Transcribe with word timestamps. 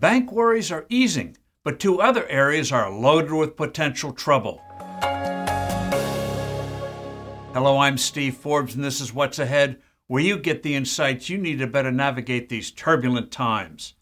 bank 0.00 0.30
worries 0.30 0.70
are 0.70 0.86
easing, 0.88 1.36
but 1.64 1.80
two 1.80 2.00
other 2.00 2.26
areas 2.28 2.70
are 2.70 2.90
loaded 2.90 3.32
with 3.32 3.56
potential 3.56 4.12
trouble. 4.12 4.60
Hello, 7.52 7.78
I'm 7.78 7.98
Steve 7.98 8.36
Forbes, 8.36 8.76
and 8.76 8.84
this 8.84 9.00
is 9.00 9.12
What's 9.12 9.40
Ahead, 9.40 9.80
where 10.06 10.22
you 10.22 10.38
get 10.38 10.62
the 10.62 10.76
insights 10.76 11.28
you 11.28 11.36
need 11.36 11.58
to 11.58 11.66
better 11.66 11.90
navigate 11.90 12.48
these 12.48 12.70
turbulent 12.70 13.32
times. 13.32 13.94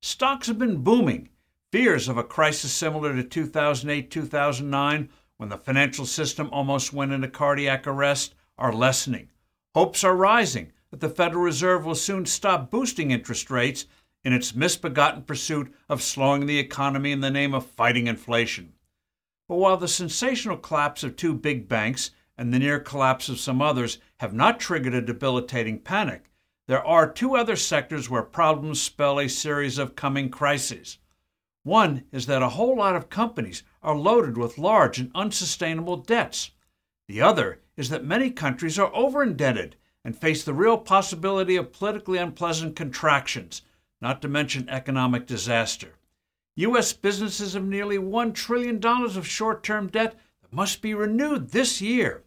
Stocks 0.00 0.46
have 0.46 0.58
been 0.58 0.78
booming. 0.78 1.28
Fears 1.70 2.08
of 2.08 2.16
a 2.16 2.24
crisis 2.24 2.72
similar 2.72 3.14
to 3.14 3.22
2008 3.22 4.10
2009, 4.10 5.10
when 5.36 5.48
the 5.50 5.58
financial 5.58 6.06
system 6.06 6.48
almost 6.50 6.94
went 6.94 7.12
into 7.12 7.28
cardiac 7.28 7.86
arrest, 7.86 8.34
are 8.56 8.72
lessening. 8.72 9.28
Hopes 9.74 10.02
are 10.02 10.16
rising 10.16 10.72
that 10.90 11.00
the 11.00 11.08
Federal 11.08 11.42
Reserve 11.42 11.84
will 11.84 11.94
soon 11.94 12.24
stop 12.24 12.70
boosting 12.70 13.10
interest 13.10 13.50
rates 13.50 13.86
in 14.24 14.32
its 14.32 14.54
misbegotten 14.54 15.22
pursuit 15.22 15.74
of 15.88 16.02
slowing 16.02 16.46
the 16.46 16.58
economy 16.58 17.12
in 17.12 17.20
the 17.20 17.30
name 17.30 17.54
of 17.54 17.66
fighting 17.66 18.06
inflation. 18.06 18.72
But 19.48 19.56
while 19.56 19.76
the 19.76 19.88
sensational 19.88 20.56
collapse 20.56 21.02
of 21.02 21.16
two 21.16 21.34
big 21.34 21.68
banks 21.68 22.10
and 22.38 22.52
the 22.52 22.58
near 22.58 22.78
collapse 22.78 23.28
of 23.28 23.40
some 23.40 23.60
others 23.60 23.98
have 24.20 24.32
not 24.32 24.60
triggered 24.60 24.94
a 24.94 25.02
debilitating 25.02 25.80
panic, 25.80 26.30
there 26.68 26.84
are 26.86 27.10
two 27.10 27.36
other 27.36 27.56
sectors 27.56 28.08
where 28.08 28.22
problems 28.22 28.80
spell 28.80 29.18
a 29.18 29.28
series 29.28 29.78
of 29.78 29.96
coming 29.96 30.30
crises. 30.30 30.98
One 31.64 32.04
is 32.12 32.26
that 32.26 32.42
a 32.42 32.50
whole 32.50 32.76
lot 32.76 32.96
of 32.96 33.10
companies 33.10 33.62
are 33.82 33.96
loaded 33.96 34.36
with 34.36 34.58
large 34.58 34.98
and 34.98 35.10
unsustainable 35.14 35.96
debts. 35.96 36.52
The 37.08 37.20
other 37.20 37.60
is 37.76 37.88
that 37.90 38.04
many 38.04 38.30
countries 38.30 38.78
are 38.78 38.94
over 38.94 39.22
indebted 39.22 39.76
and 40.04 40.16
face 40.16 40.44
the 40.44 40.54
real 40.54 40.78
possibility 40.78 41.56
of 41.56 41.72
politically 41.72 42.18
unpleasant 42.18 42.74
contractions, 42.74 43.62
not 44.02 44.20
to 44.20 44.28
mention 44.28 44.68
economic 44.68 45.26
disaster. 45.26 45.94
U.S. 46.56 46.92
businesses 46.92 47.54
have 47.54 47.64
nearly 47.64 47.96
$1 47.96 48.34
trillion 48.34 48.84
of 48.84 49.26
short 49.26 49.62
term 49.62 49.86
debt 49.86 50.16
that 50.42 50.52
must 50.52 50.82
be 50.82 50.92
renewed 50.92 51.50
this 51.50 51.80
year. 51.80 52.24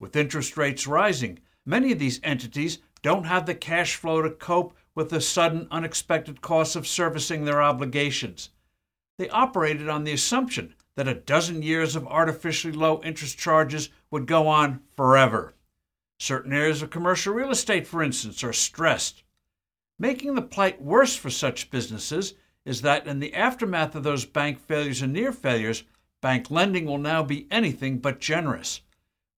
With 0.00 0.16
interest 0.16 0.56
rates 0.56 0.86
rising, 0.86 1.38
many 1.64 1.92
of 1.92 2.00
these 2.00 2.20
entities 2.24 2.80
don't 3.02 3.24
have 3.24 3.46
the 3.46 3.54
cash 3.54 3.94
flow 3.94 4.20
to 4.20 4.30
cope 4.30 4.76
with 4.96 5.10
the 5.10 5.20
sudden, 5.20 5.68
unexpected 5.70 6.40
costs 6.40 6.76
of 6.76 6.88
servicing 6.88 7.44
their 7.44 7.62
obligations. 7.62 8.50
They 9.16 9.30
operated 9.30 9.88
on 9.88 10.04
the 10.04 10.12
assumption 10.12 10.74
that 10.96 11.08
a 11.08 11.14
dozen 11.14 11.62
years 11.62 11.96
of 11.96 12.06
artificially 12.08 12.72
low 12.72 13.00
interest 13.02 13.38
charges 13.38 13.90
would 14.10 14.26
go 14.26 14.48
on 14.48 14.80
forever. 14.96 15.54
Certain 16.18 16.52
areas 16.52 16.82
of 16.82 16.90
commercial 16.90 17.32
real 17.32 17.50
estate, 17.50 17.86
for 17.86 18.02
instance, 18.02 18.44
are 18.44 18.52
stressed. 18.52 19.22
Making 20.02 20.34
the 20.34 20.42
plight 20.42 20.82
worse 20.82 21.14
for 21.14 21.30
such 21.30 21.70
businesses 21.70 22.34
is 22.64 22.82
that 22.82 23.06
in 23.06 23.20
the 23.20 23.32
aftermath 23.34 23.94
of 23.94 24.02
those 24.02 24.24
bank 24.24 24.58
failures 24.58 25.00
and 25.00 25.12
near 25.12 25.30
failures, 25.30 25.84
bank 26.20 26.50
lending 26.50 26.86
will 26.86 26.98
now 26.98 27.22
be 27.22 27.46
anything 27.52 27.98
but 27.98 28.18
generous. 28.18 28.80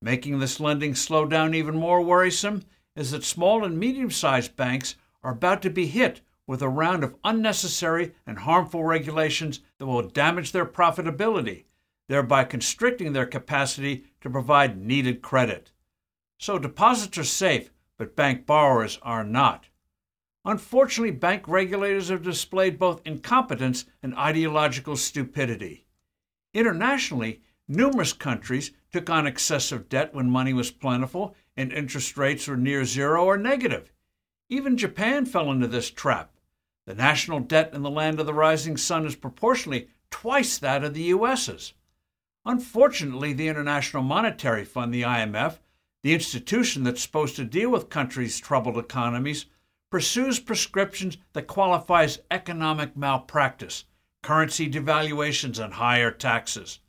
Making 0.01 0.39
this 0.39 0.61
lending 0.61 0.95
slow 0.95 1.27
down 1.27 1.55
even 1.55 1.77
more 1.77 2.01
worrisome 2.01 2.63
is 2.97 3.11
that 3.11 3.25
small 3.25 3.63
and 3.63 3.79
medium 3.79 4.11
sized 4.11 4.57
banks 4.57 4.97
are 5.23 5.33
about 5.33 5.61
to 5.61 5.69
be 5.69 5.87
hit 5.87 6.23
with 6.47 6.63
a 6.63 6.69
round 6.71 7.05
of 7.05 7.17
unnecessary 7.25 8.15
and 8.27 8.39
harmful 8.39 8.85
regulations 8.85 9.61
that 9.77 9.85
will 9.85 10.09
damage 10.09 10.53
their 10.53 10.65
profitability, 10.65 11.65
thereby 12.09 12.43
constricting 12.43 13.13
their 13.13 13.27
capacity 13.27 14.05
to 14.23 14.31
provide 14.31 14.81
needed 14.81 15.21
credit. 15.21 15.73
So 16.39 16.59
deposits 16.59 17.19
are 17.19 17.25
safe, 17.25 17.71
but 17.99 18.17
bank 18.17 18.47
borrowers 18.47 18.99
are 19.03 19.25
not. 19.25 19.67
Unfortunately, 20.45 21.11
bank 21.11 21.49
regulators 21.49 22.11
have 22.11 22.23
displayed 22.23 22.79
both 22.79 23.07
incompetence 23.07 23.87
and 24.03 24.15
ideological 24.15 24.97
stupidity. 24.97 25.87
Internationally, 26.53 27.41
numerous 27.67 28.13
countries 28.13 28.73
took 28.93 29.09
on 29.09 29.27
excessive 29.27 29.89
debt 29.89 30.13
when 30.13 30.29
money 30.29 30.53
was 30.53 30.71
plentiful 30.71 31.35
and 31.57 31.73
interest 31.73 32.17
rates 32.19 32.47
were 32.47 32.57
near 32.57 32.85
zero 32.85 33.25
or 33.25 33.39
negative. 33.39 33.91
Even 34.51 34.77
Japan 34.77 35.25
fell 35.25 35.51
into 35.51 35.67
this 35.67 35.91
trap. 35.91 36.35
The 36.87 36.95
national 36.95 37.41
debt 37.41 37.73
in 37.73 37.83
the 37.83 37.91
land 37.91 38.21
of 38.21 38.27
the 38.27 38.35
rising 38.35 38.77
sun 38.77 39.07
is 39.07 39.17
proportionally 39.17 39.89
twice 40.11 40.59
that 40.59 40.85
of 40.85 40.93
the 40.93 41.05
US's. 41.05 41.73
Unfortunately, 42.45 43.33
the 43.33 43.49
International 43.49 44.03
Monetary 44.03 44.67
Fund, 44.67 44.93
the 44.93 45.03
IMF, 45.03 45.59
the 46.03 46.13
institution 46.13 46.83
that's 46.83 47.01
supposed 47.01 47.37
to 47.37 47.45
deal 47.45 47.71
with 47.71 47.89
countries' 47.89 48.39
troubled 48.39 48.77
economies, 48.77 49.47
pursues 49.95 50.41
prescriptions 50.41 51.19
that 51.35 51.47
qualify 51.47 52.03
as 52.03 52.21
economic 52.29 52.97
malpractice, 52.97 53.85
currency 54.25 54.69
devaluations, 54.69 55.65
and 55.65 55.75
higher 55.75 56.11
taxes. 56.11 56.81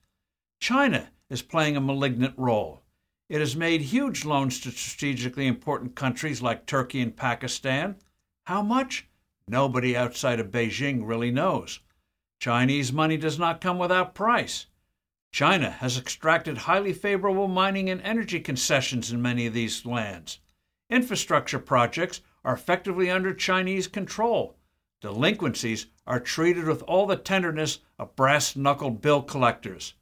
China 0.59 1.11
is 1.29 1.43
playing 1.43 1.77
a 1.77 1.79
malignant 1.79 2.33
role. 2.35 2.81
It 3.29 3.41
has 3.41 3.55
made 3.55 3.81
huge 3.81 4.25
loans 4.25 4.59
to 4.61 4.71
strategically 4.71 5.45
important 5.45 5.93
countries 5.93 6.41
like 6.41 6.65
Turkey 6.65 6.99
and 6.99 7.15
Pakistan. 7.15 7.97
How 8.47 8.63
much? 8.63 9.07
Nobody 9.47 9.95
outside 9.95 10.39
of 10.39 10.49
Beijing 10.49 11.07
really 11.07 11.29
knows. 11.29 11.81
Chinese 12.39 12.91
money 12.91 13.17
does 13.17 13.37
not 13.37 13.61
come 13.61 13.77
without 13.77 14.15
price. 14.15 14.65
China 15.31 15.69
has 15.69 15.95
extracted 15.95 16.57
highly 16.57 16.91
favorable 16.91 17.47
mining 17.47 17.87
and 17.87 18.01
energy 18.01 18.39
concessions 18.39 19.11
in 19.11 19.21
many 19.21 19.45
of 19.45 19.53
these 19.53 19.85
lands. 19.85 20.39
Infrastructure 20.89 21.59
projects 21.59 22.21
are 22.45 22.53
effectively 22.53 23.09
under 23.09 23.33
Chinese 23.33 23.87
control. 23.87 24.55
Delinquencies 25.01 25.87
are 26.07 26.19
treated 26.19 26.65
with 26.65 26.83
all 26.83 27.07
the 27.07 27.17
tenderness 27.17 27.79
of 27.99 28.15
brass 28.15 28.55
knuckled 28.55 29.01
bill 29.01 29.23
collectors. 29.23 29.95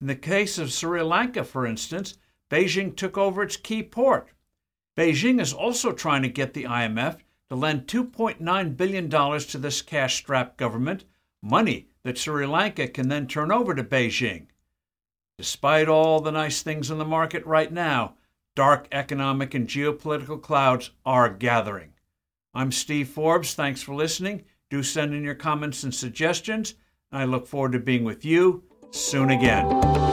In 0.00 0.06
the 0.06 0.14
case 0.14 0.58
of 0.58 0.70
Sri 0.70 1.02
Lanka, 1.02 1.42
for 1.42 1.66
instance, 1.66 2.18
Beijing 2.50 2.94
took 2.94 3.18
over 3.18 3.42
its 3.42 3.56
key 3.56 3.82
port. 3.82 4.28
Beijing 4.96 5.40
is 5.40 5.52
also 5.52 5.92
trying 5.92 6.22
to 6.22 6.28
get 6.28 6.54
the 6.54 6.64
IMF 6.64 7.18
to 7.48 7.56
lend 7.56 7.86
$2.9 7.86 8.76
billion 8.76 9.10
to 9.10 9.58
this 9.58 9.80
cash 9.80 10.16
strapped 10.16 10.58
government, 10.58 11.04
money 11.42 11.88
that 12.02 12.18
Sri 12.18 12.46
Lanka 12.46 12.86
can 12.88 13.08
then 13.08 13.26
turn 13.26 13.50
over 13.50 13.74
to 13.74 13.82
Beijing. 13.82 14.46
Despite 15.38 15.88
all 15.88 16.20
the 16.20 16.32
nice 16.32 16.62
things 16.62 16.90
in 16.90 16.98
the 16.98 17.04
market 17.04 17.46
right 17.46 17.72
now, 17.72 18.14
dark 18.58 18.88
economic 18.90 19.54
and 19.54 19.68
geopolitical 19.68 20.42
clouds 20.42 20.90
are 21.06 21.28
gathering. 21.28 21.92
I'm 22.52 22.72
Steve 22.72 23.08
Forbes. 23.08 23.54
Thanks 23.54 23.82
for 23.82 23.94
listening. 23.94 24.42
Do 24.68 24.82
send 24.82 25.14
in 25.14 25.22
your 25.22 25.36
comments 25.36 25.84
and 25.84 25.94
suggestions. 25.94 26.74
I 27.12 27.24
look 27.24 27.46
forward 27.46 27.70
to 27.74 27.78
being 27.78 28.02
with 28.02 28.24
you 28.24 28.64
soon 28.90 29.30
again. 29.30 30.07